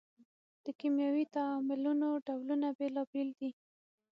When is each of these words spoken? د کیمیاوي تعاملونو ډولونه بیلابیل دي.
د 0.63 0.65
کیمیاوي 0.79 1.25
تعاملونو 1.35 2.07
ډولونه 2.25 2.67
بیلابیل 2.79 3.29
دي. 3.39 3.49